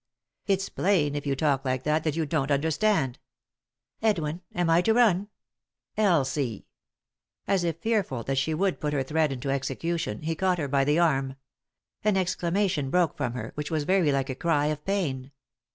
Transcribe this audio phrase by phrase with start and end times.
[0.47, 3.19] "It's plain, if you talk like that, that you don't understand.""
[4.01, 5.27] Edwin, am I to run?""
[5.95, 6.65] Elsie!"
[7.47, 10.85] As if fearful that she would put her threat into execution he caught her by
[10.85, 11.35] the arm.
[12.03, 15.31] An exclama tion broke from her, which was very like a cry of pain.